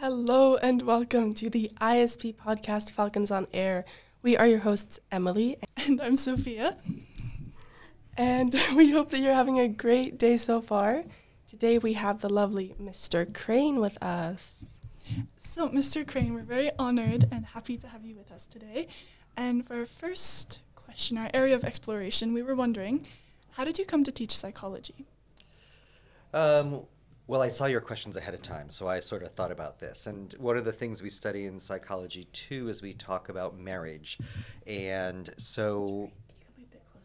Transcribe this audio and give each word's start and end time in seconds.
Hello 0.00 0.56
and 0.56 0.80
welcome 0.80 1.34
to 1.34 1.50
the 1.50 1.70
ISP 1.78 2.34
podcast 2.34 2.90
Falcons 2.90 3.30
on 3.30 3.46
Air. 3.52 3.84
We 4.22 4.34
are 4.34 4.46
your 4.46 4.60
hosts, 4.60 4.98
Emelie. 5.12 5.58
And 5.76 6.00
I'm 6.00 6.16
Sofia. 6.16 6.78
And 8.16 8.54
we 8.74 8.92
hope 8.92 9.10
that 9.10 9.20
you're 9.20 9.34
having 9.34 9.60
a 9.60 9.68
great 9.68 10.16
day 10.16 10.38
so 10.38 10.62
far. 10.62 11.04
Today 11.46 11.76
we 11.76 11.92
have 11.92 12.22
the 12.22 12.30
lovely 12.30 12.74
Mr. 12.82 13.30
Crane 13.34 13.78
with 13.78 14.02
us. 14.02 14.64
So, 15.36 15.68
Mr. 15.68 16.08
Crane, 16.08 16.32
we're 16.32 16.44
very 16.44 16.70
honored 16.78 17.26
and 17.30 17.44
happy 17.44 17.76
to 17.76 17.88
have 17.88 18.02
you 18.02 18.14
with 18.14 18.32
us 18.32 18.46
today. 18.46 18.88
And 19.36 19.66
for 19.66 19.80
our 19.80 19.86
first 19.86 20.62
question, 20.76 21.18
our 21.18 21.28
area 21.34 21.54
of 21.54 21.62
exploration, 21.62 22.32
we 22.32 22.42
were 22.42 22.54
wondering 22.54 23.06
how 23.50 23.66
did 23.66 23.78
you 23.78 23.84
come 23.84 24.04
to 24.04 24.10
teach 24.10 24.34
psychology? 24.34 25.04
Um, 26.32 26.86
well, 27.30 27.42
I 27.42 27.48
saw 27.48 27.66
your 27.66 27.80
questions 27.80 28.16
ahead 28.16 28.34
of 28.34 28.42
time, 28.42 28.72
so 28.72 28.88
I 28.88 28.98
sort 28.98 29.22
of 29.22 29.30
thought 29.30 29.52
about 29.52 29.78
this. 29.78 30.08
And 30.08 30.34
one 30.40 30.56
of 30.56 30.64
the 30.64 30.72
things 30.72 31.00
we 31.00 31.10
study 31.10 31.46
in 31.46 31.60
psychology 31.60 32.24
too 32.32 32.68
is 32.68 32.82
we 32.82 32.92
talk 32.92 33.28
about 33.28 33.56
marriage. 33.56 34.18
And 34.66 35.32
so 35.36 36.10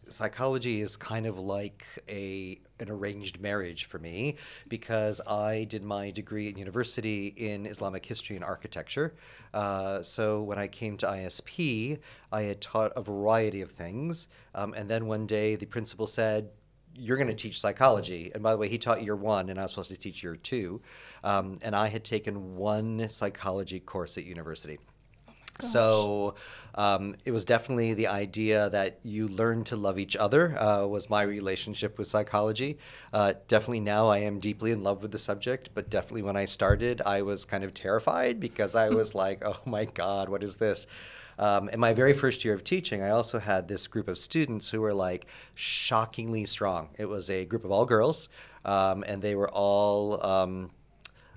psychology 0.09 0.81
is 0.81 0.97
kind 0.97 1.27
of 1.27 1.37
like 1.37 1.85
a 2.09 2.57
an 2.79 2.89
arranged 2.89 3.39
marriage 3.39 3.85
for 3.85 3.99
me 3.99 4.37
because 4.67 5.21
I 5.27 5.65
did 5.65 5.83
my 5.83 6.09
degree 6.09 6.49
at 6.49 6.57
university 6.57 7.27
in 7.27 7.67
Islamic 7.67 8.03
history 8.03 8.35
and 8.35 8.43
architecture. 8.43 9.13
Uh, 9.53 10.01
so 10.01 10.41
when 10.41 10.57
I 10.57 10.67
came 10.67 10.97
to 10.97 11.05
ISP, 11.05 11.99
I 12.31 12.41
had 12.41 12.61
taught 12.61 12.93
a 12.95 13.01
variety 13.03 13.61
of 13.61 13.69
things, 13.69 14.27
um, 14.55 14.73
and 14.73 14.89
then 14.89 15.05
one 15.05 15.27
day 15.27 15.55
the 15.55 15.67
principal 15.67 16.07
said, 16.07 16.49
you're 16.97 17.17
going 17.17 17.27
to 17.27 17.33
teach 17.33 17.59
psychology. 17.59 18.31
And 18.33 18.41
by 18.41 18.51
the 18.51 18.57
way, 18.57 18.67
he 18.67 18.77
taught 18.77 19.03
year 19.03 19.15
one, 19.15 19.49
and 19.49 19.59
I 19.59 19.63
was 19.63 19.71
supposed 19.71 19.91
to 19.91 19.97
teach 19.97 20.23
year 20.23 20.35
two. 20.35 20.81
Um, 21.23 21.59
and 21.61 21.75
I 21.75 21.87
had 21.87 22.03
taken 22.03 22.55
one 22.55 23.09
psychology 23.09 23.79
course 23.79 24.17
at 24.17 24.25
university. 24.25 24.79
So 25.59 26.35
um, 26.75 27.15
it 27.23 27.31
was 27.31 27.45
definitely 27.45 27.93
the 27.93 28.07
idea 28.07 28.69
that 28.71 28.99
you 29.03 29.27
learn 29.27 29.63
to 29.65 29.75
love 29.75 29.97
each 29.97 30.15
other 30.17 30.57
uh, 30.59 30.85
was 30.85 31.09
my 31.09 31.21
relationship 31.21 31.97
with 31.97 32.07
psychology. 32.07 32.77
Uh, 33.13 33.33
definitely 33.47 33.79
now 33.79 34.09
I 34.09 34.19
am 34.19 34.39
deeply 34.39 34.71
in 34.71 34.83
love 34.83 35.01
with 35.01 35.11
the 35.11 35.17
subject, 35.17 35.69
but 35.73 35.89
definitely 35.89 36.23
when 36.23 36.35
I 36.35 36.45
started, 36.45 37.01
I 37.05 37.21
was 37.21 37.45
kind 37.45 37.63
of 37.63 37.73
terrified 37.73 38.39
because 38.39 38.75
I 38.75 38.89
was 38.89 39.15
like, 39.15 39.45
oh 39.45 39.57
my 39.65 39.85
God, 39.85 40.27
what 40.27 40.43
is 40.43 40.57
this? 40.57 40.87
Um, 41.37 41.69
in 41.69 41.79
my 41.79 41.93
very 41.93 42.13
first 42.13 42.45
year 42.45 42.53
of 42.53 42.63
teaching, 42.63 43.01
I 43.01 43.09
also 43.09 43.39
had 43.39 43.67
this 43.67 43.87
group 43.87 44.07
of 44.07 44.17
students 44.17 44.69
who 44.69 44.81
were 44.81 44.93
like 44.93 45.25
shockingly 45.53 46.45
strong. 46.45 46.89
It 46.97 47.05
was 47.05 47.29
a 47.29 47.45
group 47.45 47.65
of 47.65 47.71
all 47.71 47.85
girls, 47.85 48.29
um, 48.63 49.03
and 49.07 49.21
they 49.21 49.35
were 49.35 49.49
all. 49.49 50.25
Um, 50.25 50.71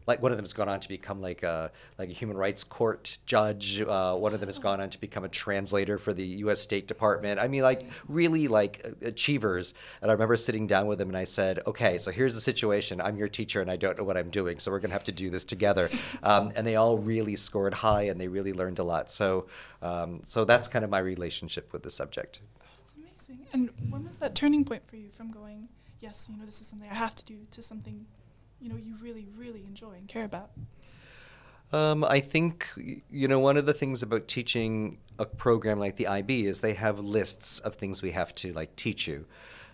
like 0.09 0.23
one 0.23 0.33
of 0.33 0.39
them 0.39 0.45
has 0.45 0.55
gone 0.55 0.71
on 0.71 0.81
to 0.81 0.89
become 0.89 1.21
like 1.21 1.43
a 1.43 1.71
like 1.99 2.09
a 2.09 2.13
human 2.13 2.37
rights 2.37 2.65
court 2.65 3.19
judge. 3.27 3.81
Uh, 3.81 4.17
one 4.17 4.33
of 4.33 4.41
them 4.41 4.49
has 4.49 4.59
gone 4.59 4.81
on 4.81 4.89
to 4.91 4.99
become 4.99 5.23
a 5.23 5.29
translator 5.29 5.99
for 5.99 6.15
the 6.15 6.25
U.S. 6.43 6.61
State 6.61 6.89
Department. 6.89 7.39
I 7.39 7.47
mean, 7.47 7.63
like 7.63 7.83
really 8.09 8.49
like 8.49 8.85
achievers. 9.03 9.75
And 10.01 10.11
I 10.11 10.15
remember 10.15 10.37
sitting 10.37 10.67
down 10.67 10.87
with 10.87 10.99
them 10.99 11.09
and 11.09 11.17
I 11.17 11.25
said, 11.25 11.61
"Okay, 11.67 11.99
so 11.99 12.11
here's 12.11 12.35
the 12.35 12.41
situation. 12.41 13.01
I'm 13.01 13.19
your 13.19 13.29
teacher 13.29 13.61
and 13.61 13.71
I 13.71 13.77
don't 13.77 13.99
know 13.99 14.05
what 14.05 14.17
I'm 14.17 14.31
doing, 14.31 14.59
so 14.59 14.71
we're 14.71 14.81
gonna 14.81 14.95
have 14.95 15.05
to 15.05 15.13
do 15.13 15.31
this 15.31 15.45
together." 15.45 15.89
Um, 16.23 16.53
and 16.57 16.67
they 16.67 16.75
all 16.75 16.99
really 16.99 17.37
scored 17.37 17.73
high 17.73 18.03
and 18.03 18.21
they 18.21 18.29
really 18.29 18.53
learned 18.53 18.79
a 18.79 18.83
lot. 18.83 19.11
So 19.11 19.47
um, 19.83 20.21
so 20.25 20.45
that's 20.45 20.67
kind 20.67 20.85
of 20.85 20.91
my 20.91 20.99
relationship 20.99 21.73
with 21.73 21.83
the 21.83 21.91
subject. 21.91 22.41
That's 22.61 22.95
amazing. 22.95 23.47
And 23.53 23.71
when 23.91 24.05
was 24.05 24.17
that 24.19 24.35
turning 24.35 24.65
point 24.65 24.87
for 24.87 24.97
you 24.97 25.11
from 25.11 25.31
going, 25.31 25.69
yes, 26.01 26.29
you 26.31 26.39
know, 26.39 26.45
this 26.45 26.61
is 26.61 26.67
something 26.67 26.89
I 26.91 26.95
have 26.95 27.15
to 27.17 27.25
do, 27.25 27.37
to 27.53 27.63
something 27.63 28.07
you 28.61 28.69
know 28.69 28.77
you 28.77 28.95
really 29.03 29.29
really 29.37 29.65
enjoy 29.65 29.93
and 29.93 30.09
care 30.09 30.25
about? 30.25 30.51
Um, 31.73 32.05
I 32.05 32.21
think 32.21 32.69
you 32.77 33.29
know 33.29 33.39
one 33.39 33.57
of 33.57 33.67
the 33.67 33.75
things 33.75 34.03
about 34.03 34.29
teaching 34.29 34.99
a 35.19 35.27
program 35.27 35.79
like 35.79 35.97
the 35.97 36.07
IB 36.07 36.47
is 36.47 36.61
they 36.61 36.75
have 36.75 36.99
lists 36.99 37.59
of 37.61 37.75
things 37.75 38.03
we 38.03 38.13
have 38.13 38.35
to 38.37 38.53
like 38.53 38.77
teach 38.77 39.07
you. 39.07 39.27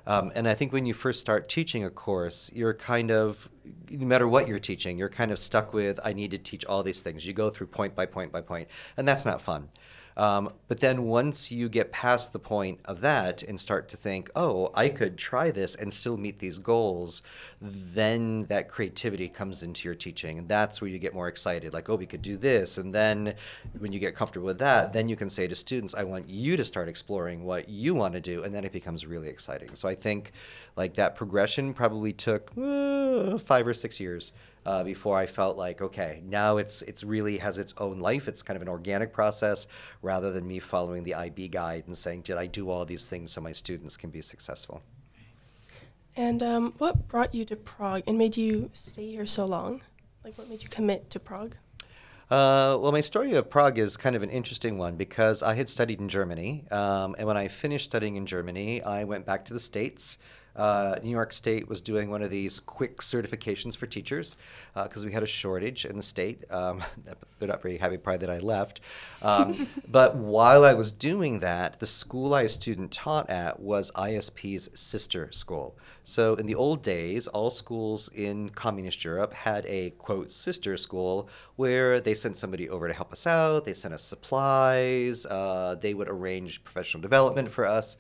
Um, 0.06 0.32
and 0.34 0.46
I 0.46 0.54
think 0.54 0.72
when 0.72 0.84
you 0.84 0.92
first 0.92 1.20
start 1.20 1.48
teaching 1.48 1.82
a 1.82 1.90
course, 1.90 2.50
you're 2.54 2.74
kind 2.74 3.10
of, 3.10 3.48
no 3.90 4.06
matter 4.06 4.28
what 4.28 4.48
you're 4.48 4.58
teaching, 4.58 4.98
you're 4.98 5.08
kind 5.08 5.32
of 5.32 5.38
stuck 5.38 5.72
with, 5.72 5.98
I 6.04 6.12
need 6.12 6.30
to 6.32 6.38
teach 6.38 6.64
all 6.66 6.82
these 6.82 7.00
things. 7.00 7.26
You 7.26 7.32
go 7.32 7.48
through 7.48 7.68
point 7.68 7.94
by 7.94 8.04
point 8.04 8.30
by 8.30 8.42
point, 8.42 8.68
and 8.98 9.08
that's 9.08 9.24
not 9.24 9.40
fun. 9.40 9.70
Um, 10.16 10.52
but 10.69 10.80
then 10.80 11.04
once 11.04 11.50
you 11.50 11.69
get 11.69 11.91
past 11.91 12.32
the 12.32 12.38
point 12.38 12.80
of 12.84 13.00
that 13.00 13.42
and 13.42 13.58
start 13.58 13.88
to 13.88 13.97
think, 13.97 14.30
oh, 14.36 14.70
I 14.75 14.88
could 14.88 15.19
try 15.19 15.50
this 15.50 15.75
and 15.75 15.92
still 15.92 16.16
meet 16.16 16.38
these 16.38 16.58
goals, 16.58 17.22
then 17.60 18.44
that 18.47 18.69
creativity 18.69 19.28
comes 19.28 19.62
into 19.62 19.88
your 19.88 19.94
teaching. 19.94 20.38
And 20.38 20.48
that's 20.48 20.80
where 20.80 20.88
you 20.88 20.98
get 20.98 21.14
more 21.14 21.28
excited 21.28 21.72
like, 21.72 21.88
oh, 21.88 21.97
we 21.97 22.06
could 22.06 22.22
do 22.22 22.36
this. 22.36 22.78
And 22.78 22.94
then 22.94 23.34
when 23.78 23.92
you 23.92 23.98
get 23.98 24.14
comfortable 24.14 24.47
with 24.47 24.58
that, 24.58 24.92
then 24.92 25.08
you 25.08 25.16
can 25.16 25.28
say 25.28 25.48
to 25.48 25.54
students, 25.54 25.94
I 25.94 26.04
want 26.04 26.28
you 26.28 26.56
to 26.56 26.64
start 26.64 26.88
exploring 26.88 27.44
what 27.44 27.69
you 27.69 27.94
want 27.94 28.14
to 28.14 28.20
do. 28.20 28.44
And 28.44 28.54
then 28.54 28.64
it 28.64 28.72
becomes 28.72 29.06
really 29.06 29.28
exciting. 29.28 29.75
So 29.75 29.88
I 29.88 29.94
think 29.94 30.32
like 30.76 30.94
that 30.94 31.16
progression 31.16 31.75
probably 31.75 32.12
took 32.12 32.52
uh, 32.56 33.38
five 33.38 33.66
or 33.66 33.75
six 33.75 33.98
years 33.98 34.32
uh, 34.66 34.82
before 34.84 35.19
I 35.19 35.26
felt 35.26 35.56
like, 35.56 35.80
okay, 35.82 36.22
now 36.25 36.56
it's 36.56 36.82
it's 36.82 37.04
really 37.04 37.38
has 37.38 37.58
its 37.58 37.75
own 37.78 38.00
life. 38.00 38.28
It's 38.28 38.42
kind 38.42 38.56
of 38.56 38.62
an 38.62 38.69
organic 38.69 39.12
process 39.12 39.66
rather 40.02 40.32
than 40.32 40.47
me 40.47 40.58
following 40.58 41.04
the 41.04 41.14
IB 41.14 41.48
guide 41.48 41.84
and 41.86 41.97
saying, 41.97 42.22
did 42.22 42.36
I 42.36 42.47
do 42.47 42.70
all 42.70 42.84
these 42.84 43.04
things 43.04 43.32
so 43.32 43.41
my 43.41 43.52
students 43.52 43.97
can 43.97 44.10
be 44.10 44.22
successful? 44.22 44.82
And 46.16 46.42
um, 46.42 46.75
what 46.78 47.08
brought 47.08 47.34
you 47.34 47.44
to 47.47 47.56
Prague 47.56 48.04
and 48.06 48.16
made 48.16 48.36
you 48.36 48.70
stay 48.72 49.10
here 49.10 49.26
so 49.26 49.44
long? 49.44 49.82
Like, 50.25 50.38
what 50.38 50.48
made 50.48 50.62
you 50.62 50.69
commit 50.69 51.10
to 51.10 51.20
Prague? 51.20 51.56
Uh, 52.31 52.78
well, 52.81 52.92
my 52.92 53.00
story 53.00 53.34
of 53.34 53.50
Prague 53.50 53.78
is 53.78 53.96
kind 53.96 54.16
of 54.16 54.22
an 54.22 54.31
interesting 54.31 54.78
one 54.78 54.96
because 54.96 55.42
I 55.42 55.54
had 55.54 55.69
studied 55.69 56.00
in 56.00 56.08
Germany. 56.08 56.64
Um, 56.70 57.14
and 57.19 57.26
when 57.26 57.36
I 57.36 57.48
finished 57.48 57.84
studying 57.86 58.16
in 58.16 58.26
Germany, 58.26 58.82
I 58.82 59.04
went 59.04 59.26
back 59.26 59.44
to 59.46 59.52
the 59.52 59.60
States 59.60 60.16
uh, 60.56 60.97
New 61.03 61.10
York 61.10 61.32
State 61.32 61.69
was 61.69 61.81
doing 61.81 62.10
one 62.10 62.22
of 62.22 62.31
these 62.31 62.60
quick 62.60 62.98
certifications 62.98 63.76
for 63.76 63.87
teachers 63.87 64.37
because 64.75 65.03
uh, 65.03 65.06
we 65.06 65.12
had 65.12 65.22
a 65.22 65.26
shortage 65.26 65.84
in 65.84 65.97
the 65.97 66.03
state. 66.03 66.44
Um, 66.50 66.82
they're 67.38 67.48
not 67.48 67.62
very 67.62 67.78
happy 67.78 67.97
probably 67.97 68.26
that 68.26 68.31
I 68.31 68.38
left. 68.38 68.81
Um, 69.22 69.69
but 69.88 70.16
while 70.16 70.64
I 70.64 70.75
was 70.75 70.93
doing 70.93 71.41
that, 71.41 71.81
the 71.81 71.87
school 71.87 72.34
I 72.34 72.43
a 72.43 72.48
student 72.48 72.93
taught 72.93 73.28
at 73.31 73.60
was 73.60 73.91
ISP's 73.93 74.78
sister 74.78 75.31
school. 75.32 75.76
So 76.04 76.34
in 76.34 76.47
the 76.47 76.54
old 76.54 76.82
days, 76.82 77.26
all 77.28 77.50
schools 77.50 78.10
in 78.14 78.50
communist 78.50 79.04
Europe 79.04 79.32
had 79.32 79.64
a 79.66 79.91
quote 79.91 80.31
sister 80.31 80.76
school 80.76 81.28
where 81.56 81.98
they 81.98 82.14
sent 82.14 82.37
somebody 82.37 82.69
over 82.69 82.87
to 82.88 82.94
help 82.94 83.12
us 83.12 83.26
out. 83.26 83.64
They 83.64 83.72
sent 83.72 83.94
us 83.94 84.04
supplies. 84.04 85.25
Uh, 85.25 85.76
they 85.81 85.94
would 85.94 86.09
arrange 86.09 86.62
professional 86.62 87.00
development 87.00 87.50
for 87.50 87.64
us. 87.66 87.97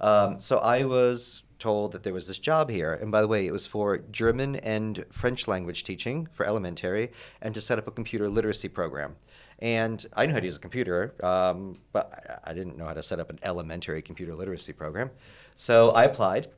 Um, 0.00 0.40
so 0.40 0.58
I 0.58 0.84
was 0.84 1.42
told 1.58 1.92
that 1.92 2.02
there 2.02 2.12
was 2.12 2.28
this 2.28 2.38
job 2.38 2.70
here. 2.70 2.92
And 2.92 3.10
by 3.10 3.20
the 3.20 3.28
way, 3.28 3.46
it 3.46 3.52
was 3.52 3.66
for 3.66 3.98
German 3.98 4.56
and 4.56 5.04
French 5.10 5.48
language 5.48 5.84
teaching 5.84 6.28
for 6.32 6.46
elementary 6.46 7.12
and 7.40 7.54
to 7.54 7.60
set 7.60 7.78
up 7.78 7.86
a 7.88 7.90
computer 7.90 8.28
literacy 8.28 8.68
program. 8.68 9.16
And 9.58 10.04
I 10.14 10.26
knew 10.26 10.34
how 10.34 10.40
to 10.40 10.44
use 10.44 10.56
a 10.56 10.60
computer, 10.60 11.14
um, 11.24 11.78
but 11.92 12.40
I 12.44 12.52
didn't 12.52 12.76
know 12.76 12.84
how 12.84 12.94
to 12.94 13.02
set 13.02 13.20
up 13.20 13.30
an 13.30 13.38
elementary 13.42 14.02
computer 14.02 14.34
literacy 14.34 14.74
program. 14.74 15.10
So 15.54 15.90
I 15.90 16.04
applied. 16.04 16.48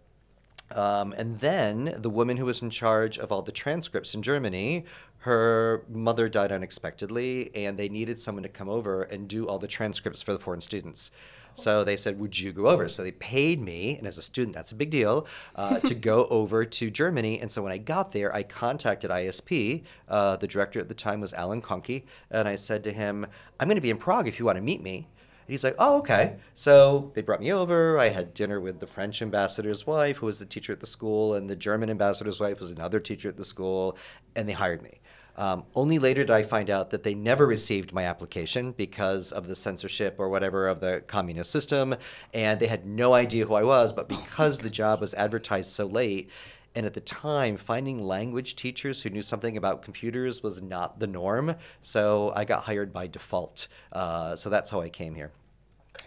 Um, 0.73 1.15
and 1.17 1.39
then 1.39 1.95
the 1.97 2.11
woman 2.11 2.37
who 2.37 2.45
was 2.45 2.61
in 2.61 2.71
charge 2.71 3.19
of 3.19 3.33
all 3.33 3.41
the 3.41 3.53
transcripts 3.53 4.15
in 4.15 4.23
Germany, 4.23 4.85
her 5.19 5.85
mother 5.89 6.29
died 6.29 6.53
unexpectedly, 6.53 7.55
and 7.55 7.79
they 7.79 7.89
needed 7.89 8.19
someone 8.19 8.43
to 8.43 8.49
come 8.49 8.69
over 8.69 9.03
and 9.03 9.29
do 9.29 9.49
all 9.49 9.59
the 9.59 9.67
transcripts 9.67 10.21
for 10.21 10.33
the 10.33 10.39
foreign 10.39 10.61
students. 10.61 11.11
So 11.55 11.85
they 11.85 11.97
said, 11.97 12.19
Would 12.19 12.39
you 12.39 12.53
go 12.53 12.69
over? 12.69 12.89
So 12.89 13.03
they 13.03 13.13
paid 13.13 13.61
me, 13.61 13.97
and 13.97 14.07
as 14.07 14.19
a 14.19 14.23
student, 14.23 14.55
that's 14.55 14.73
a 14.73 14.77
big 14.77 14.91
deal, 14.91 15.27
uh, 15.57 15.81
to 15.85 15.95
go 15.95 16.27
over 16.27 16.65
to 16.65 16.91
Germany. 16.91 17.41
And 17.41 17.51
so 17.51 17.63
when 17.63 17.73
I 17.73 17.79
got 17.79 18.13
there, 18.13 18.35
I 18.35 18.43
contacted 18.43 19.11
ISP. 19.11 19.83
Uh, 20.09 20.37
the 20.37 20.47
director 20.47 20.81
at 20.81 20.89
the 20.89 20.95
time 20.95 21.21
was 21.21 21.33
Alan 21.35 21.63
Conke, 21.63 22.05
and 22.31 22.49
I 22.49 22.57
said 22.57 22.85
to 22.85 22.93
him, 22.93 23.27
I'm 23.61 23.69
going 23.69 23.77
to 23.77 23.83
be 23.83 23.91
in 23.91 23.99
Prague 23.99 24.29
if 24.29 24.39
you 24.39 24.45
want 24.45 24.57
to 24.57 24.63
meet 24.63 24.83
me. 24.83 25.09
And 25.49 25.55
he's 25.55 25.65
like, 25.65 25.77
oh, 25.79 25.97
okay. 25.99 26.37
So 26.53 27.11
they 27.15 27.23
brought 27.23 27.41
me 27.41 27.51
over. 27.51 27.99
I 27.99 28.11
had 28.11 28.35
dinner 28.35 28.61
with 28.61 28.81
the 28.81 28.87
French 28.87 29.23
ambassador's 29.23 29.87
wife, 29.87 30.19
who 30.19 30.27
was 30.27 30.41
the 30.41 30.45
teacher 30.45 30.75
at 30.75 30.81
the 30.81 30.87
school, 30.87 31.35
and 31.35 31.49
the 31.49 31.57
German 31.57 31.89
ambassador's 31.89 32.39
wife 32.39 32.61
was 32.61 32.71
another 32.71 33.01
teacher 33.01 33.31
at 33.31 33.39
the 33.39 33.47
school, 33.47 33.97
and 34.37 34.47
they 34.47 34.53
hired 34.53 34.83
me. 34.83 35.01
Um, 35.39 35.65
only 35.77 36.01
later 36.01 36.23
did 36.23 36.31
I 36.31 36.43
find 36.43 36.69
out 36.69 36.91
that 36.91 37.05
they 37.05 37.15
never 37.15 37.47
received 37.47 37.93
my 37.93 38.03
application 38.03 38.73
because 38.73 39.31
of 39.31 39.47
the 39.47 39.55
censorship 39.55 40.17
or 40.19 40.29
whatever 40.29 40.67
of 40.67 40.81
the 40.81 41.05
communist 41.07 41.53
system, 41.53 41.95
and 42.35 42.59
they 42.59 42.67
had 42.67 42.85
no 42.85 43.15
idea 43.15 43.47
who 43.47 43.55
I 43.55 43.63
was. 43.63 43.93
But 43.93 44.09
because 44.09 44.59
the 44.59 44.69
job 44.69 45.01
was 45.01 45.15
advertised 45.15 45.71
so 45.71 45.87
late, 45.87 46.29
and 46.75 46.85
at 46.85 46.95
the 46.95 47.01
time, 47.01 47.57
finding 47.57 48.03
language 48.03 48.57
teachers 48.57 49.01
who 49.03 49.11
knew 49.11 49.23
something 49.23 49.57
about 49.57 49.83
computers 49.83 50.43
was 50.43 50.61
not 50.61 50.99
the 50.99 51.07
norm. 51.07 51.55
So 51.81 52.33
I 52.35 52.45
got 52.45 52.65
hired 52.65 52.93
by 52.93 53.07
default. 53.07 53.69
Uh, 53.93 54.35
so 54.35 54.51
that's 54.51 54.71
how 54.71 54.81
I 54.81 54.89
came 54.89 55.15
here. 55.15 55.31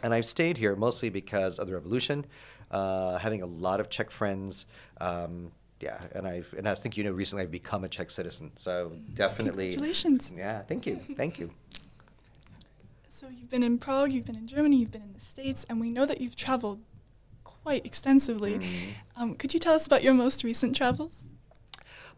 And 0.03 0.13
I've 0.13 0.25
stayed 0.25 0.57
here 0.57 0.75
mostly 0.75 1.09
because 1.09 1.57
of 1.57 1.67
the 1.67 1.73
revolution, 1.73 2.25
uh, 2.69 3.17
having 3.17 3.41
a 3.41 3.45
lot 3.45 3.79
of 3.79 3.89
Czech 3.89 4.11
friends. 4.11 4.65
Um, 4.99 5.51
yeah, 5.81 5.99
and 6.13 6.27
I've 6.27 6.53
and 6.57 6.67
I 6.67 6.75
think 6.75 6.97
you 6.97 7.03
know 7.03 7.11
recently 7.11 7.43
I've 7.43 7.51
become 7.51 7.83
a 7.83 7.89
Czech 7.89 8.11
citizen, 8.11 8.51
so 8.55 8.93
definitely. 9.13 9.69
Congratulations. 9.69 10.33
Yeah, 10.35 10.61
thank 10.61 10.85
you, 10.85 10.99
thank 11.15 11.39
you. 11.39 11.51
So 13.07 13.27
you've 13.27 13.49
been 13.49 13.63
in 13.63 13.77
Prague, 13.77 14.11
you've 14.11 14.25
been 14.25 14.37
in 14.37 14.47
Germany, 14.47 14.77
you've 14.77 14.91
been 14.91 15.03
in 15.03 15.13
the 15.13 15.19
States, 15.19 15.65
and 15.69 15.79
we 15.79 15.89
know 15.89 16.05
that 16.05 16.21
you've 16.21 16.35
traveled 16.35 16.79
quite 17.43 17.85
extensively. 17.85 18.59
Mm. 18.59 18.93
Um, 19.15 19.35
could 19.35 19.53
you 19.53 19.59
tell 19.59 19.73
us 19.73 19.85
about 19.85 20.01
your 20.01 20.13
most 20.13 20.43
recent 20.43 20.75
travels? 20.75 21.29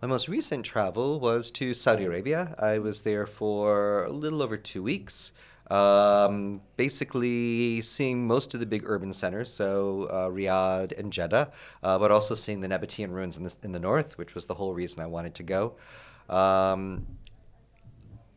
My 0.01 0.07
most 0.07 0.27
recent 0.27 0.65
travel 0.65 1.19
was 1.19 1.49
to 1.51 1.73
Saudi 1.73 2.05
Arabia. 2.05 2.55
I 2.59 2.77
was 2.77 3.01
there 3.01 3.25
for 3.25 4.03
a 4.03 4.11
little 4.11 4.41
over 4.41 4.57
two 4.57 4.83
weeks. 4.83 5.31
Um, 5.73 6.61
basically, 6.77 7.81
seeing 7.81 8.27
most 8.27 8.53
of 8.53 8.59
the 8.59 8.65
big 8.67 8.83
urban 8.85 9.11
centers, 9.11 9.51
so 9.51 10.03
uh, 10.03 10.29
Riyadh 10.29 10.97
and 10.99 11.11
Jeddah, 11.11 11.51
uh, 11.81 11.97
but 11.97 12.11
also 12.11 12.35
seeing 12.35 12.61
the 12.61 12.67
Nabatean 12.67 13.09
ruins 13.09 13.37
in 13.37 13.43
the, 13.43 13.55
in 13.63 13.71
the 13.71 13.79
north, 13.79 14.15
which 14.19 14.35
was 14.35 14.45
the 14.45 14.53
whole 14.53 14.75
reason 14.75 15.01
I 15.01 15.07
wanted 15.07 15.33
to 15.33 15.43
go. 15.43 15.73
Um, 16.29 17.07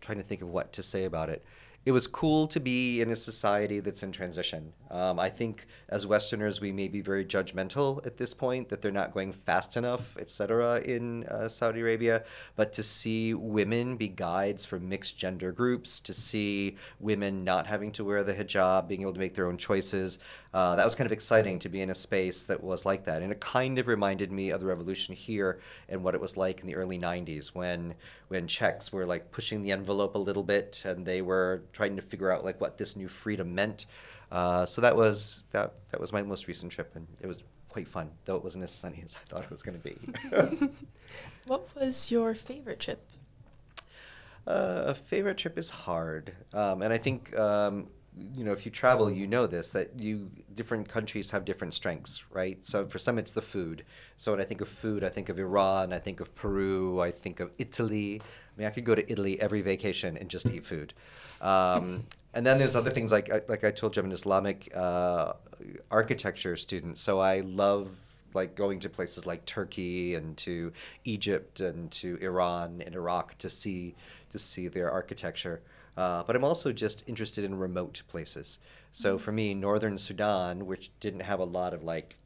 trying 0.01 0.17
to 0.17 0.25
think 0.25 0.41
of 0.41 0.49
what 0.49 0.73
to 0.73 0.83
say 0.83 1.05
about 1.05 1.29
it. 1.29 1.45
It 1.87 1.93
was 1.93 2.09
cool 2.09 2.49
to 2.49 2.59
be 2.59 3.01
in 3.01 3.11
a 3.11 3.17
society 3.17 3.79
that's 3.79 4.03
in 4.03 4.11
transition. 4.11 4.73
Um, 4.91 5.21
I 5.21 5.31
think 5.31 5.67
as 5.89 6.05
Westerners, 6.05 6.61
we 6.61 6.73
may 6.73 6.89
be 6.89 7.01
very 7.01 7.25
judgmental 7.25 8.05
at 8.05 8.17
this 8.17 8.35
point 8.35 8.69
that 8.71 8.83
they're 8.83 8.91
not 8.91 9.15
going 9.15 9.31
fast 9.31 9.77
enough, 9.77 10.17
etc., 10.19 10.81
in 10.81 11.23
uh, 11.27 11.47
Saudi 11.47 11.81
Arabia. 11.81 12.25
But 12.57 12.73
to 12.73 12.83
see 12.83 13.35
women 13.35 13.97
be 13.97 14.09
guides 14.09 14.65
for 14.65 14.81
mixed 14.81 15.17
gender 15.17 15.53
groups, 15.53 16.01
to 16.01 16.13
see 16.13 16.77
women 16.99 17.45
not 17.45 17.69
having 17.69 17.93
to 17.93 18.05
wear 18.05 18.25
the 18.25 18.35
hijab, 18.35 18.89
being 18.89 19.03
able 19.03 19.13
to 19.13 19.21
make 19.21 19.35
their 19.35 19.47
own 19.47 19.57
choices, 19.57 20.19
uh, 20.57 20.75
that 20.75 20.87
was 20.87 20.95
kind 20.95 21.05
of 21.05 21.13
exciting 21.13 21.59
to 21.59 21.69
be 21.69 21.83
in 21.83 21.91
a 21.91 21.95
space 21.95 22.43
that 22.45 22.65
was 22.65 22.87
like 22.87 23.05
that. 23.05 23.21
And 23.21 23.31
it 23.31 23.41
kind 23.41 23.79
of 23.79 23.89
reminded 23.89 24.33
me 24.33 24.49
of 24.49 24.61
the 24.61 24.65
revolution 24.65 25.15
here 25.15 25.61
and 25.91 26.03
what 26.03 26.15
it 26.15 26.21
was 26.21 26.35
like 26.35 26.63
in 26.63 26.67
the 26.67 26.75
early 26.75 26.99
90s 26.99 27.49
when 27.49 27.95
when 28.29 28.47
Czechs 28.47 28.91
were 28.91 29.05
like 29.05 29.31
pushing 29.31 29.63
the 29.63 29.71
envelope 29.71 30.15
a 30.15 30.19
little 30.19 30.43
bit 30.43 30.83
and 30.87 31.05
they 31.05 31.21
were 31.21 31.63
trying 31.77 31.95
to 31.97 32.03
figure 32.03 32.33
out 32.33 32.43
like 32.45 32.59
what 32.61 32.79
this 32.79 32.97
new 32.97 33.09
freedom 33.09 33.55
meant. 33.55 33.87
Uh, 34.33 34.65
so 34.67 34.81
that 34.81 34.97
was 34.97 35.45
that 35.53 35.75
that 35.91 36.01
was 36.01 36.11
my 36.13 36.23
most 36.23 36.49
recent 36.49 36.73
trip 36.73 36.91
and 36.97 37.07
it 37.21 37.27
was 37.27 37.43
quite 37.69 37.87
fun, 37.87 38.11
though 38.25 38.37
it 38.37 38.43
wasn't 38.43 38.65
as 38.65 38.73
sunny 38.73 39.03
as 39.05 39.15
I 39.15 39.25
thought 39.29 39.43
it 39.45 39.51
was 39.51 39.63
going 39.63 39.79
to 39.81 39.85
be. 39.91 39.97
What 41.47 41.69
was 41.77 42.11
your 42.11 42.35
favorite 42.35 42.81
trip? 42.81 43.01
Uh, 44.47 44.83
a 44.87 44.95
favorite 44.95 45.39
trip 45.39 45.57
is 45.59 45.71
hard, 45.71 46.35
um, 46.53 46.83
and 46.83 46.93
I 46.93 46.99
think 46.99 47.37
um, 47.39 47.89
you 48.35 48.45
know 48.45 48.53
if 48.53 48.65
you 48.65 48.73
travel, 48.73 49.11
you 49.11 49.27
know 49.27 49.47
this 49.47 49.69
that 49.71 49.99
you 50.01 50.31
different 50.55 50.89
countries 50.89 51.31
have 51.31 51.45
different 51.45 51.75
strengths, 51.75 52.25
right? 52.31 52.65
So 52.65 52.87
for 52.87 52.99
some, 52.99 53.19
it's 53.19 53.33
the 53.33 53.43
food. 53.43 53.85
So 54.17 54.33
when 54.33 54.41
I 54.41 54.45
think 54.45 54.61
of 54.61 54.69
food, 54.69 55.05
I 55.05 55.09
think 55.09 55.29
of 55.29 55.39
Iran, 55.39 55.93
I 55.93 55.99
think 55.99 56.21
of 56.21 56.35
Peru, 56.35 57.01
I 57.01 57.11
think 57.11 57.41
of 57.41 57.53
Italy. 57.59 58.21
I 58.23 58.59
mean, 58.59 58.67
I 58.67 58.71
could 58.71 58.85
go 58.85 58.95
to 58.95 59.13
Italy 59.13 59.41
every 59.41 59.61
vacation 59.61 60.17
and 60.17 60.31
just 60.31 60.49
eat 60.49 60.65
food. 60.65 60.95
Um, 61.43 62.05
and 62.33 62.47
then 62.47 62.59
there's 62.59 62.75
other 62.75 62.91
things 62.91 63.13
like 63.13 63.31
like 63.49 63.65
I 63.65 63.71
told 63.71 63.97
you, 63.97 64.01
I'm 64.01 64.07
an 64.07 64.13
Islamic 64.13 64.75
uh, 64.75 65.35
architecture 65.91 66.57
student, 66.57 66.99
so 66.99 67.21
I 67.21 67.41
love 67.41 67.91
like 68.35 68.55
going 68.55 68.81
to 68.81 68.89
places 68.89 69.27
like 69.27 69.45
Turkey 69.45 70.15
and 70.15 70.37
to 70.39 70.73
Egypt 71.05 71.61
and 71.61 71.91
to 71.91 72.17
Iran 72.21 72.83
and 72.85 72.95
Iraq 72.95 73.37
to 73.39 73.51
see 73.51 73.95
to 74.31 74.39
see 74.39 74.69
their 74.69 74.91
architecture. 74.91 75.61
Uh, 75.97 76.23
but 76.25 76.37
I'm 76.37 76.45
also 76.45 76.73
just 76.73 77.03
interested 77.07 77.45
in 77.45 77.59
remote 77.59 78.03
places. 78.09 78.59
So 78.91 79.19
for 79.19 79.33
me, 79.33 79.55
northern 79.55 79.99
Sudan, 79.99 80.67
which 80.67 80.91
didn't 81.01 81.21
have 81.21 81.41
a 81.41 81.45
lot 81.45 81.75
of 81.75 81.83
like 81.83 82.17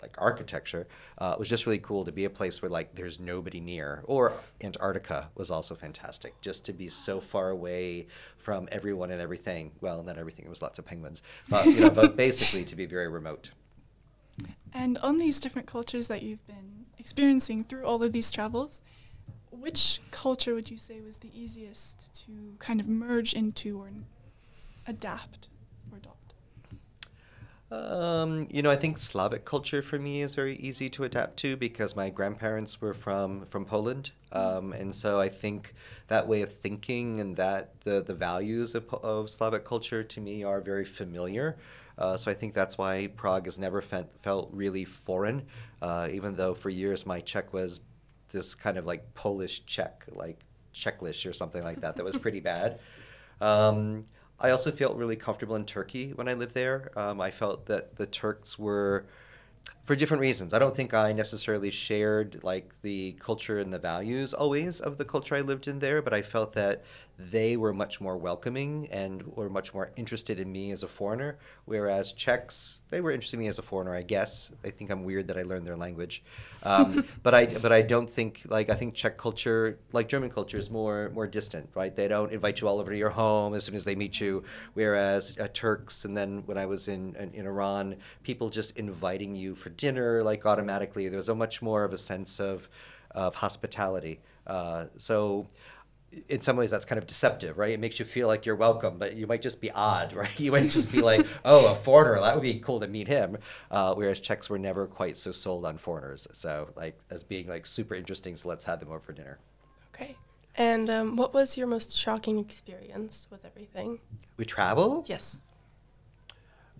like 0.00 0.14
architecture, 0.18 0.86
uh, 1.18 1.34
was 1.40 1.48
just 1.48 1.66
really 1.66 1.80
cool 1.80 2.04
to 2.04 2.12
be 2.12 2.24
a 2.24 2.30
place 2.30 2.62
where 2.62 2.68
like 2.68 2.94
there's 2.94 3.18
nobody 3.18 3.60
near. 3.60 4.04
Or 4.06 4.32
Antarctica 4.62 5.28
was 5.34 5.50
also 5.50 5.74
fantastic, 5.74 6.40
just 6.40 6.64
to 6.66 6.72
be 6.72 6.88
so 6.88 7.20
far 7.20 7.50
away 7.50 8.06
from 8.36 8.68
everyone 8.70 9.10
and 9.10 9.20
everything. 9.20 9.72
Well, 9.80 10.02
not 10.02 10.16
everything. 10.16 10.44
It 10.44 10.50
was 10.50 10.62
lots 10.62 10.78
of 10.78 10.84
penguins, 10.84 11.22
but 11.48 11.66
you 11.66 11.80
know, 11.80 11.90
but 11.90 12.16
basically 12.16 12.64
to 12.66 12.76
be 12.76 12.86
very 12.86 13.08
remote. 13.08 13.50
And 14.72 14.98
on 14.98 15.18
these 15.18 15.40
different 15.40 15.66
cultures 15.66 16.08
that 16.08 16.22
you've 16.22 16.46
been 16.46 16.86
experiencing 16.98 17.64
through 17.64 17.84
all 17.84 18.02
of 18.02 18.12
these 18.12 18.30
travels, 18.30 18.82
which 19.50 20.00
culture 20.10 20.54
would 20.54 20.70
you 20.70 20.78
say 20.78 21.00
was 21.00 21.18
the 21.18 21.30
easiest 21.34 22.26
to 22.26 22.56
kind 22.58 22.80
of 22.80 22.88
merge 22.88 23.32
into 23.32 23.80
or 23.80 23.90
adapt 24.86 25.48
or 25.90 25.98
adopt? 25.98 26.34
Um, 27.70 28.46
you 28.50 28.62
know, 28.62 28.70
I 28.70 28.76
think 28.76 28.98
Slavic 28.98 29.44
culture 29.44 29.82
for 29.82 29.98
me 29.98 30.22
is 30.22 30.34
very 30.34 30.56
easy 30.56 30.88
to 30.90 31.04
adapt 31.04 31.36
to 31.38 31.56
because 31.56 31.94
my 31.94 32.08
grandparents 32.08 32.80
were 32.80 32.94
from 32.94 33.44
from 33.46 33.66
Poland, 33.66 34.10
um, 34.32 34.72
and 34.72 34.94
so 34.94 35.20
I 35.20 35.28
think 35.28 35.74
that 36.06 36.26
way 36.26 36.40
of 36.40 36.50
thinking 36.50 37.18
and 37.18 37.36
that 37.36 37.80
the 37.82 38.02
the 38.02 38.14
values 38.14 38.74
of, 38.74 38.92
of 38.94 39.28
Slavic 39.28 39.64
culture 39.66 40.02
to 40.02 40.20
me 40.20 40.44
are 40.44 40.60
very 40.60 40.86
familiar. 40.86 41.58
Uh, 41.98 42.16
so 42.16 42.30
I 42.30 42.34
think 42.34 42.54
that's 42.54 42.78
why 42.78 43.08
Prague 43.16 43.46
has 43.46 43.58
never 43.58 43.82
felt, 43.82 44.06
felt 44.20 44.50
really 44.52 44.84
foreign, 44.84 45.42
uh, 45.82 46.08
even 46.10 46.36
though 46.36 46.54
for 46.54 46.70
years 46.70 47.04
my 47.04 47.20
Czech 47.20 47.52
was 47.52 47.80
this 48.28 48.54
kind 48.54 48.76
of 48.76 48.86
like 48.86 49.14
Polish 49.14 49.64
Czech, 49.66 50.04
like 50.10 50.44
Czechlish 50.74 51.28
or 51.28 51.32
something 51.32 51.62
like 51.62 51.80
that, 51.80 51.96
that 51.96 52.04
was 52.04 52.16
pretty 52.24 52.40
bad. 52.40 52.78
Um, 53.40 54.06
I 54.40 54.50
also 54.50 54.70
felt 54.70 54.96
really 54.96 55.16
comfortable 55.16 55.56
in 55.56 55.64
Turkey 55.64 56.12
when 56.12 56.28
I 56.28 56.34
lived 56.34 56.54
there. 56.54 56.90
Um, 56.96 57.20
I 57.20 57.30
felt 57.30 57.66
that 57.66 57.96
the 57.96 58.06
Turks 58.06 58.58
were, 58.58 59.06
for 59.88 59.96
different 59.96 60.20
reasons. 60.20 60.52
I 60.52 60.58
don't 60.58 60.76
think 60.76 60.92
I 60.92 61.14
necessarily 61.14 61.70
shared 61.70 62.44
like 62.44 62.74
the 62.82 63.12
culture 63.12 63.58
and 63.58 63.72
the 63.72 63.78
values 63.78 64.34
always 64.34 64.80
of 64.80 64.98
the 64.98 65.04
culture 65.06 65.34
I 65.34 65.40
lived 65.40 65.66
in 65.66 65.78
there, 65.78 66.02
but 66.02 66.12
I 66.12 66.20
felt 66.20 66.52
that 66.52 66.84
they 67.18 67.56
were 67.56 67.74
much 67.74 68.00
more 68.00 68.16
welcoming 68.16 68.86
and 68.92 69.26
were 69.36 69.50
much 69.50 69.74
more 69.74 69.90
interested 69.96 70.38
in 70.38 70.52
me 70.52 70.70
as 70.70 70.84
a 70.84 70.88
foreigner. 70.88 71.36
Whereas 71.64 72.12
Czechs, 72.12 72.82
they 72.90 73.00
were 73.00 73.10
interested 73.10 73.36
in 73.36 73.40
me 73.40 73.48
as 73.48 73.58
a 73.58 73.62
foreigner, 73.62 73.94
I 73.94 74.02
guess. 74.02 74.52
They 74.62 74.70
think 74.70 74.90
I'm 74.90 75.02
weird 75.02 75.26
that 75.26 75.36
I 75.36 75.42
learned 75.42 75.66
their 75.66 75.76
language, 75.76 76.22
um, 76.62 77.04
but 77.24 77.34
I 77.34 77.46
but 77.46 77.72
I 77.72 77.82
don't 77.82 78.08
think 78.08 78.42
like 78.48 78.70
I 78.70 78.74
think 78.74 78.94
Czech 78.94 79.18
culture, 79.18 79.80
like 79.92 80.08
German 80.08 80.30
culture, 80.30 80.58
is 80.58 80.70
more 80.70 81.10
more 81.12 81.26
distant, 81.26 81.68
right? 81.74 81.94
They 81.94 82.06
don't 82.06 82.32
invite 82.32 82.60
you 82.60 82.68
all 82.68 82.78
over 82.78 82.92
to 82.92 82.96
your 82.96 83.10
home 83.10 83.54
as 83.54 83.64
soon 83.64 83.74
as 83.74 83.84
they 83.84 83.96
meet 83.96 84.20
you. 84.20 84.44
Whereas 84.74 85.36
uh, 85.40 85.48
Turks, 85.52 86.04
and 86.04 86.16
then 86.16 86.44
when 86.46 86.56
I 86.56 86.66
was 86.66 86.86
in, 86.86 87.16
in 87.16 87.32
in 87.32 87.46
Iran, 87.46 87.96
people 88.22 88.48
just 88.48 88.78
inviting 88.78 89.34
you 89.34 89.56
for 89.56 89.70
dinner 89.78 90.22
like 90.22 90.44
automatically. 90.44 91.08
There 91.08 91.16
was 91.16 91.30
a 91.30 91.34
much 91.34 91.62
more 91.62 91.84
of 91.84 91.94
a 91.94 91.98
sense 91.98 92.38
of 92.38 92.68
of 93.12 93.36
hospitality. 93.36 94.20
Uh, 94.46 94.86
so 94.98 95.48
in 96.28 96.40
some 96.40 96.56
ways 96.56 96.70
that's 96.70 96.84
kind 96.84 96.98
of 96.98 97.06
deceptive, 97.06 97.58
right? 97.58 97.72
It 97.72 97.80
makes 97.80 97.98
you 97.98 98.04
feel 98.04 98.28
like 98.28 98.46
you're 98.46 98.56
welcome, 98.56 98.96
but 98.96 99.16
you 99.16 99.26
might 99.26 99.42
just 99.42 99.60
be 99.60 99.70
odd, 99.70 100.12
right? 100.14 100.40
You 100.40 100.52
might 100.52 100.70
just 100.70 100.90
be 100.90 101.00
like, 101.02 101.26
oh, 101.44 101.72
a 101.72 101.74
foreigner, 101.74 102.20
that 102.20 102.34
would 102.34 102.42
be 102.42 102.58
cool 102.60 102.80
to 102.80 102.88
meet 102.88 103.08
him. 103.08 103.38
Uh, 103.70 103.94
whereas 103.94 104.20
Czechs 104.20 104.48
were 104.48 104.58
never 104.58 104.86
quite 104.86 105.16
so 105.16 105.32
sold 105.32 105.64
on 105.64 105.78
foreigners, 105.78 106.26
so 106.32 106.70
like 106.76 106.98
as 107.10 107.22
being 107.22 107.48
like 107.48 107.66
super 107.66 107.94
interesting. 107.94 108.36
So 108.36 108.48
let's 108.48 108.64
have 108.64 108.80
them 108.80 108.88
over 108.88 109.00
for 109.00 109.12
dinner. 109.12 109.38
Okay. 109.94 110.16
And 110.54 110.90
um, 110.90 111.16
what 111.16 111.32
was 111.32 111.56
your 111.56 111.68
most 111.68 111.96
shocking 111.96 112.38
experience 112.38 113.28
with 113.30 113.44
everything? 113.44 114.00
We 114.36 114.44
travel. 114.44 115.04
Yes. 115.06 115.42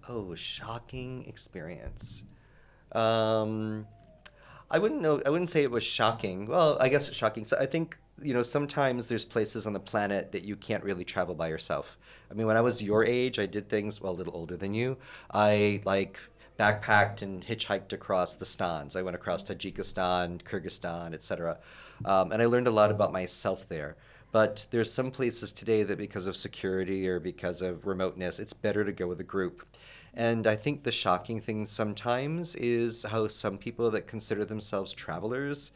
Oh, 0.09 0.35
shocking 0.35 1.26
experience. 1.26 2.25
Um, 2.92 3.87
I 4.71 4.78
wouldn't 4.78 5.00
know. 5.00 5.21
I 5.25 5.30
wouldn't 5.30 5.50
say 5.50 5.62
it 5.62 5.71
was 5.71 5.83
shocking. 5.83 6.47
Well, 6.47 6.76
I 6.80 6.88
guess 6.88 7.09
it's 7.09 7.16
shocking. 7.16 7.45
So 7.45 7.57
I 7.59 7.66
think 7.66 7.99
you 8.21 8.35
know 8.35 8.42
sometimes 8.42 9.07
there's 9.07 9.25
places 9.25 9.66
on 9.66 9.73
the 9.73 9.80
planet 9.80 10.33
that 10.33 10.42
you 10.42 10.57
can't 10.57 10.85
really 10.85 11.04
travel 11.04 11.35
by 11.35 11.49
yourself. 11.49 11.99
I 12.30 12.35
mean, 12.35 12.47
when 12.47 12.57
I 12.57 12.61
was 12.61 12.83
your 12.83 13.04
age, 13.04 13.38
I 13.38 13.47
did 13.47 13.68
things. 13.68 14.00
Well, 14.00 14.12
a 14.12 14.14
little 14.14 14.35
older 14.37 14.57
than 14.57 14.75
you. 14.75 14.99
I 15.33 15.80
like 15.85 16.18
backpacked 16.59 17.23
and 17.23 17.45
hitchhiked 17.45 17.92
across 17.92 18.35
the 18.35 18.45
stans. 18.45 18.97
I 18.97 19.02
went 19.02 19.14
across 19.14 19.45
Tajikistan, 19.45 20.42
Kyrgyzstan, 20.42 21.14
etc. 21.14 21.59
Um, 22.04 22.33
and 22.33 22.42
I 22.42 22.47
learned 22.47 22.66
a 22.66 22.73
lot 22.73 22.90
about 22.90 23.12
myself 23.12 23.68
there. 23.68 23.97
But 24.30 24.66
there's 24.71 24.92
some 24.92 25.11
places 25.11 25.52
today 25.52 25.85
that 25.85 25.97
because 25.97 26.26
of 26.26 26.37
security 26.37 27.09
or 27.09 27.18
because 27.18 27.62
of 27.62 27.87
remoteness, 27.87 28.38
it's 28.38 28.52
better 28.52 28.85
to 28.85 28.92
go 28.92 29.07
with 29.07 29.21
a 29.21 29.25
group. 29.25 29.66
And 30.18 30.48
I 30.48 30.56
think 30.56 30.82
the 30.82 30.90
shocking 30.90 31.40
thing 31.40 31.64
sometimes 31.64 32.56
is 32.56 33.04
how 33.04 33.28
some 33.28 33.56
people 33.56 33.88
that 33.92 34.08
consider 34.08 34.44
themselves 34.44 34.92
travelers 34.92 35.70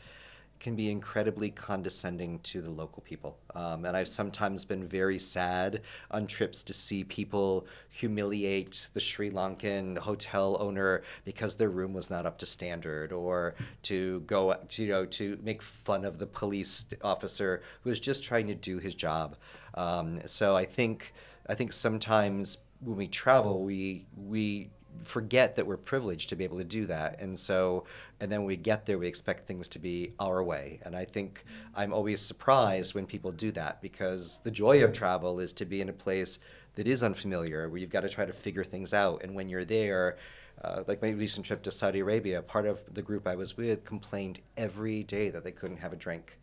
can 0.59 0.75
be 0.75 0.91
incredibly 0.91 1.49
condescending 1.49 2.41
to 2.41 2.61
the 2.61 2.71
local 2.71 3.03
people. 3.03 3.39
Um, 3.55 3.85
and 3.85 3.97
I've 3.97 4.09
sometimes 4.09 4.65
been 4.65 4.83
very 4.83 5.21
sad 5.21 5.83
on 6.11 6.27
trips 6.27 6.65
to 6.65 6.73
see 6.73 7.05
people 7.05 7.69
humiliate 7.89 8.89
the 8.95 9.01
Sri 9.01 9.31
Lankan 9.31 9.97
hotel 9.99 10.57
owner 10.61 11.03
because 11.25 11.55
their 11.55 11.71
room 11.71 11.93
was 11.93 12.11
not 12.11 12.27
up 12.27 12.39
to 12.39 12.47
standard, 12.47 13.13
or 13.13 13.55
to 13.83 14.21
go, 14.23 14.57
you 14.73 14.89
know, 14.89 15.07
to 15.07 15.39
make 15.41 15.63
fun 15.63 16.05
of 16.05 16.19
the 16.19 16.27
police 16.27 16.87
officer 17.03 17.63
who 17.83 17.91
was 17.91 18.01
just 18.01 18.25
trying 18.25 18.49
to 18.49 18.57
do 18.57 18.79
his 18.79 18.97
job. 18.97 19.37
Um, 19.75 20.21
so 20.27 20.57
I 20.57 20.65
think, 20.65 21.13
I 21.49 21.55
think 21.55 21.73
sometimes 21.73 22.59
when 22.85 22.97
we 22.97 23.09
travel, 23.09 23.63
we 23.63 24.07
we 24.17 24.71
forget 25.05 25.57
that 25.57 25.67
we're 25.67 25.77
privileged 25.77 26.29
to 26.29 26.37
be 26.37 26.45
able 26.45 26.59
to 26.59 26.65
do 26.65 26.87
that. 26.87 27.21
And 27.21 27.39
so, 27.39 27.85
and 28.21 28.31
then 28.31 28.41
when 28.41 28.47
we 28.47 28.57
get 28.57 28.87
there, 28.87 28.99
we 28.99 29.07
expect 29.07 29.47
things 29.47 29.67
to 29.69 29.79
be 29.79 30.13
our 30.21 30.43
way. 30.43 30.81
And 30.85 30.95
I 30.95 31.05
think 31.05 31.45
I'm 31.75 31.93
always 31.93 32.21
surprised 32.21 32.95
when 32.95 33.07
people 33.07 33.33
do 33.33 33.51
that 33.53 33.81
because 33.83 34.41
the 34.45 34.51
joy 34.51 34.85
of 34.85 34.93
travel 34.93 35.41
is 35.41 35.53
to 35.55 35.65
be 35.65 35.81
in 35.81 35.89
a 35.89 35.93
place 35.95 36.39
that 36.75 36.87
is 36.87 37.03
unfamiliar, 37.03 37.69
where 37.69 37.79
you've 37.79 37.91
got 37.91 38.03
to 38.03 38.09
try 38.09 38.25
to 38.25 38.33
figure 38.33 38.65
things 38.65 38.95
out. 38.95 39.23
And 39.23 39.35
when 39.35 39.49
you're 39.49 39.65
there, 39.65 40.17
uh, 40.63 40.85
like 40.87 41.03
my 41.03 41.11
recent 41.11 41.45
trip 41.47 41.63
to 41.63 41.71
Saudi 41.71 42.01
Arabia, 42.01 42.43
part 42.43 42.67
of 42.67 42.83
the 42.95 43.03
group 43.03 43.27
I 43.27 43.35
was 43.35 43.57
with 43.57 43.85
complained 43.85 44.41
every 44.57 45.03
day 45.03 45.31
that 45.31 45.45
they 45.45 45.53
couldn't 45.53 45.79
have 45.79 45.93
a 45.93 45.97
drink. 45.97 46.39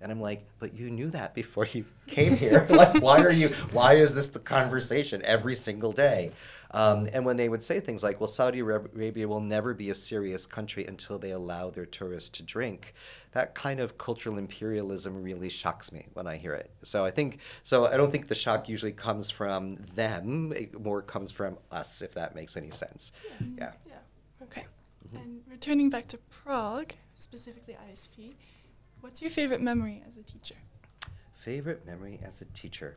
And 0.00 0.12
I'm 0.12 0.20
like, 0.20 0.46
but 0.58 0.74
you 0.74 0.90
knew 0.90 1.10
that 1.10 1.34
before 1.34 1.66
you 1.66 1.84
came 2.06 2.36
here. 2.36 2.66
like, 2.70 3.02
why 3.02 3.22
are 3.22 3.30
you? 3.30 3.48
Why 3.72 3.94
is 3.94 4.14
this 4.14 4.28
the 4.28 4.38
conversation 4.38 5.22
every 5.24 5.54
single 5.54 5.92
day? 5.92 6.32
Um, 6.72 7.08
and 7.12 7.24
when 7.24 7.36
they 7.36 7.48
would 7.48 7.62
say 7.62 7.80
things 7.80 8.02
like, 8.02 8.20
well, 8.20 8.28
Saudi 8.28 8.58
Arabia 8.58 9.28
will 9.28 9.40
never 9.40 9.72
be 9.72 9.90
a 9.90 9.94
serious 9.94 10.46
country 10.46 10.84
until 10.84 11.18
they 11.18 11.30
allow 11.30 11.70
their 11.70 11.86
tourists 11.86 12.28
to 12.30 12.42
drink, 12.42 12.92
that 13.32 13.54
kind 13.54 13.80
of 13.80 13.96
cultural 13.96 14.36
imperialism 14.36 15.22
really 15.22 15.48
shocks 15.48 15.92
me 15.92 16.06
when 16.14 16.26
I 16.26 16.36
hear 16.36 16.54
it. 16.54 16.70
So 16.82 17.04
I 17.04 17.10
think, 17.10 17.38
so 17.62 17.86
I 17.86 17.96
don't 17.96 18.10
think 18.10 18.26
the 18.26 18.34
shock 18.34 18.68
usually 18.68 18.92
comes 18.92 19.30
from 19.30 19.76
them, 19.94 20.52
it 20.54 20.78
more 20.78 21.02
comes 21.02 21.30
from 21.30 21.56
us, 21.70 22.02
if 22.02 22.14
that 22.14 22.34
makes 22.34 22.56
any 22.56 22.72
sense. 22.72 23.12
Yeah. 23.40 23.46
Yeah. 23.58 23.72
yeah. 23.88 24.44
Okay. 24.44 24.64
Mm-hmm. 25.06 25.16
And 25.16 25.40
returning 25.48 25.88
back 25.88 26.08
to 26.08 26.18
Prague, 26.30 26.92
specifically 27.14 27.76
ISP, 27.90 28.34
what's 29.06 29.22
your 29.22 29.30
favorite 29.30 29.60
memory 29.60 30.02
as 30.08 30.16
a 30.16 30.22
teacher? 30.24 30.56
Favorite 31.36 31.86
memory 31.86 32.18
as 32.24 32.40
a 32.40 32.44
teacher? 32.46 32.96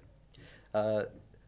Uh, 0.74 1.04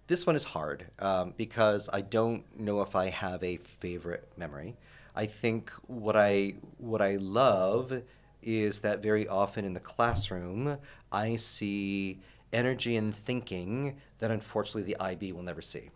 this 0.05 0.27
one 0.27 0.35
is 0.35 0.43
hard 0.43 0.85
um, 0.99 1.33
because 1.35 1.89
I 1.91 2.01
don't 2.01 2.43
know 2.59 2.81
if 2.81 2.95
I 2.95 3.09
have 3.09 3.43
a 3.43 3.57
favorite 3.57 4.31
memory. 4.37 4.77
I 5.15 5.25
think 5.25 5.71
what 5.87 6.15
I 6.15 6.53
what 6.77 7.01
I 7.01 7.15
love 7.15 8.03
is 8.43 8.81
that 8.81 9.01
very 9.01 9.27
often 9.27 9.65
in 9.65 9.73
the 9.73 9.79
classroom 9.79 10.77
I 11.11 11.37
see 11.37 12.19
energy 12.53 12.97
and 12.97 13.15
thinking 13.15 13.97
that 14.19 14.29
unfortunately 14.29 14.83
the 14.83 14.99
IB 15.01 15.31
will 15.31 15.41
never 15.41 15.63
see. 15.63 15.89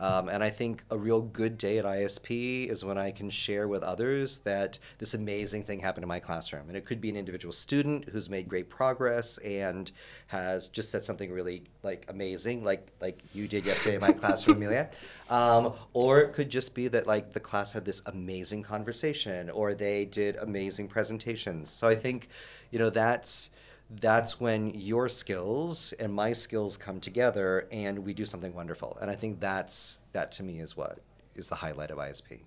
Um, 0.00 0.30
and 0.30 0.42
I 0.42 0.48
think 0.48 0.82
a 0.90 0.96
real 0.96 1.20
good 1.20 1.58
day 1.58 1.76
at 1.76 1.84
ISP 1.84 2.68
is 2.68 2.82
when 2.82 2.96
I 2.96 3.10
can 3.10 3.28
share 3.28 3.68
with 3.68 3.82
others 3.82 4.38
that 4.40 4.78
this 4.96 5.12
amazing 5.12 5.64
thing 5.64 5.78
happened 5.80 6.04
in 6.04 6.08
my 6.08 6.18
classroom. 6.20 6.68
And 6.68 6.76
it 6.76 6.86
could 6.86 7.02
be 7.02 7.10
an 7.10 7.16
individual 7.16 7.52
student 7.52 8.08
who's 8.08 8.30
made 8.30 8.48
great 8.48 8.70
progress 8.70 9.36
and 9.38 9.92
has 10.28 10.68
just 10.68 10.90
said 10.90 11.04
something 11.04 11.30
really 11.30 11.64
like 11.82 12.06
amazing, 12.08 12.64
like 12.64 12.88
like 13.00 13.22
you 13.34 13.46
did 13.46 13.66
yesterday 13.66 13.96
in 13.96 14.00
my 14.00 14.12
classroom, 14.12 14.56
Amelia. 14.62 14.88
Um, 15.28 15.74
or 15.92 16.20
it 16.20 16.32
could 16.32 16.48
just 16.48 16.74
be 16.74 16.88
that 16.88 17.06
like 17.06 17.34
the 17.34 17.40
class 17.40 17.72
had 17.72 17.84
this 17.84 18.00
amazing 18.06 18.62
conversation, 18.62 19.50
or 19.50 19.74
they 19.74 20.06
did 20.06 20.36
amazing 20.36 20.88
presentations. 20.88 21.68
So 21.68 21.86
I 21.86 21.94
think, 21.94 22.28
you 22.70 22.78
know, 22.78 22.88
that's 22.88 23.50
that's 23.98 24.40
when 24.40 24.70
your 24.70 25.08
skills 25.08 25.92
and 25.94 26.12
my 26.12 26.32
skills 26.32 26.76
come 26.76 27.00
together 27.00 27.66
and 27.72 27.98
we 27.98 28.14
do 28.14 28.24
something 28.24 28.54
wonderful. 28.54 28.96
And 29.00 29.10
I 29.10 29.16
think 29.16 29.40
that's 29.40 30.02
that 30.12 30.30
to 30.32 30.42
me 30.42 30.60
is 30.60 30.76
what 30.76 31.00
is 31.34 31.48
the 31.48 31.56
highlight 31.56 31.90
of 31.90 31.98
ISP. 31.98 32.40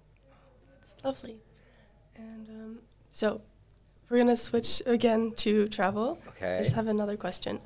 That's 0.80 0.96
lovely. 1.04 1.42
And 2.16 2.48
um, 2.50 2.80
so 3.12 3.42
we're 4.10 4.20
gonna 4.20 4.38
switch 4.38 4.82
again 4.86 5.34
to 5.38 5.68
travel. 5.68 6.20
Okay. 6.30 6.60
I 6.60 6.62
just 6.62 6.76
have 6.76 6.88
another 6.88 7.18
question. 7.18 7.60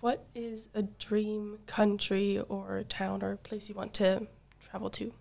What 0.00 0.26
is 0.34 0.68
a 0.74 0.82
dream 0.82 1.58
country 1.66 2.40
or 2.48 2.84
town 2.88 3.22
or 3.22 3.36
place 3.36 3.70
you 3.70 3.74
want 3.74 3.94
to 3.94 4.26
travel 4.60 4.90
to? 4.90 5.14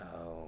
Oh 0.00 0.41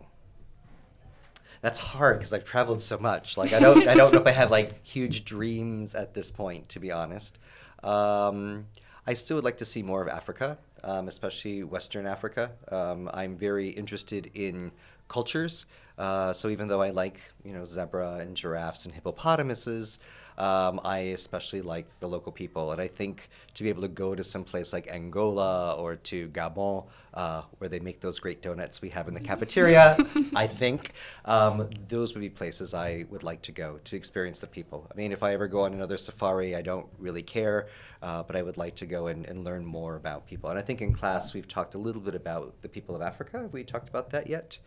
that's 1.65 1.79
hard 1.79 2.19
because 2.19 2.35
I've 2.35 2.45
traveled 2.45 2.83
so 2.83 2.99
much. 2.99 3.39
Like 3.39 3.55
I 3.55 3.59
don't 3.59 3.89
I 3.89 3.95
don't 3.95 4.13
know 4.13 4.21
if 4.21 4.27
I 4.27 4.33
have 4.33 4.51
like 4.51 4.85
huge 4.85 5.25
dreams 5.25 5.95
at 5.95 6.13
this 6.13 6.31
point, 6.31 6.69
to 6.69 6.79
be 6.79 6.93
honest. 6.93 7.39
Um, 7.83 8.67
I 9.07 9.15
still 9.15 9.37
would 9.37 9.45
like 9.45 9.57
to 9.57 9.65
see 9.65 9.83
more 9.83 10.03
of 10.03 10.09
Africa, 10.09 10.59
um, 10.83 11.09
especially 11.09 11.65
Western 11.65 12.07
Africa. 12.07 12.53
Um, 12.71 13.09
I'm 13.15 13.39
very 13.39 13.71
interested 13.71 14.31
in 14.35 14.73
cultures. 15.09 15.65
Uh, 15.97 16.35
so 16.35 16.51
even 16.51 16.69
though 16.69 16.83
I 16.83 16.91
like 16.91 17.19
you 17.43 17.55
know 17.55 17.65
zebra 17.65 18.17
and 18.17 18.37
giraffes 18.37 18.85
and 18.85 18.95
hippopotamuses, 18.95 19.99
um, 20.39 20.81
I 20.85 20.99
especially 20.99 21.63
like 21.63 21.89
the 22.01 22.09
local 22.09 22.33
people, 22.33 22.73
and 22.73 22.81
I 22.81 22.89
think 22.89 23.29
to 23.55 23.63
be 23.63 23.69
able 23.69 23.83
to 23.83 23.89
go 23.89 24.15
to 24.15 24.25
some 24.25 24.45
place 24.45 24.73
like 24.73 24.89
Angola 24.89 25.75
or 25.75 25.97
to 25.97 26.29
Gabon, 26.29 26.87
uh, 27.15 27.43
where 27.59 27.69
they 27.69 27.79
make 27.79 28.01
those 28.01 28.19
great 28.19 28.43
donuts 28.43 28.83
we 28.83 28.89
have 28.89 29.07
in 29.07 29.15
the 29.15 29.21
cafeteria, 29.31 29.97
I 30.35 30.47
think 30.47 30.93
um, 31.25 31.71
those 31.89 32.15
would 32.15 32.21
be 32.21 32.31
places 32.31 32.75
I 32.75 33.05
would 33.11 33.23
like 33.23 33.43
to 33.43 33.53
go 33.53 33.79
to 33.85 33.97
experience 33.97 34.41
the 34.41 34.49
people. 34.49 34.89
I 34.93 34.97
mean, 34.97 35.13
if 35.13 35.23
I 35.23 35.33
ever 35.35 35.47
go 35.47 35.61
on 35.61 35.73
another 35.73 35.97
safari, 35.97 36.57
I 36.57 36.63
don't 36.63 36.87
really 36.99 37.23
care, 37.23 37.69
uh, 38.03 38.23
but 38.25 38.35
I 38.35 38.43
would 38.43 38.57
like 38.57 38.75
to 38.77 38.87
go 38.87 39.07
and, 39.07 39.27
and 39.27 39.45
learn 39.45 39.65
more 39.65 39.97
about 39.97 40.27
people. 40.27 40.51
And 40.51 40.59
I 40.59 40.63
think 40.63 40.83
in 40.83 40.93
class 40.93 41.33
we've 41.33 41.49
talked 41.49 41.75
a 41.75 41.79
little 41.79 42.03
bit 42.03 42.15
about 42.15 42.61
the 42.61 42.69
people 42.69 42.97
of 42.97 43.03
Africa. 43.03 43.39
Have 43.39 43.53
we 43.53 43.63
talked 43.63 43.89
about 43.89 44.11
that 44.11 44.29
yet? 44.29 44.59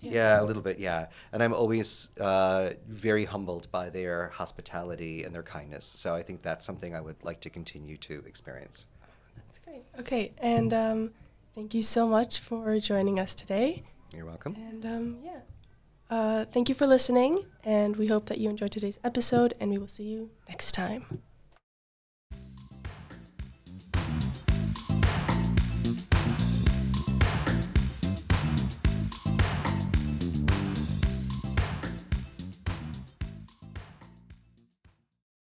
Yeah. 0.00 0.12
yeah. 0.12 0.42
a 0.42 0.44
little 0.44 0.62
bit, 0.62 0.78
yeah. 0.78 1.06
And 1.32 1.42
I'm 1.42 1.52
always 1.52 2.10
uh, 2.20 2.70
very 2.86 3.24
humbled 3.24 3.70
by 3.70 3.90
their 3.90 4.28
hospitality 4.28 5.24
and 5.24 5.34
their 5.34 5.42
kindness. 5.42 5.84
So 5.84 6.14
I 6.14 6.22
think 6.22 6.42
that's 6.42 6.64
something 6.64 6.94
I 6.94 7.00
would 7.00 7.22
like 7.24 7.40
to 7.42 7.50
continue 7.50 7.96
to 7.98 8.22
experience. 8.26 8.86
That's 9.36 9.58
great. 9.58 9.84
Okay, 10.00 10.32
and 10.38 10.72
um, 10.72 11.10
thank 11.54 11.74
you 11.74 11.82
so 11.82 12.06
much 12.06 12.38
for 12.38 12.78
joining 12.78 13.18
us 13.18 13.34
today. 13.34 13.82
You're 14.14 14.26
welcome. 14.26 14.54
And 14.56 14.86
um, 14.86 15.16
yeah, 15.22 15.40
uh, 16.10 16.44
thank 16.46 16.68
you 16.68 16.74
for 16.74 16.86
listening, 16.86 17.38
and 17.64 17.96
we 17.96 18.06
hope 18.06 18.26
that 18.26 18.38
you 18.38 18.48
enjoyed 18.48 18.72
today's 18.72 18.98
episode, 19.04 19.54
and 19.60 19.70
we 19.70 19.78
will 19.78 19.86
see 19.86 20.04
you 20.04 20.30
next 20.48 20.72
time. 20.72 21.22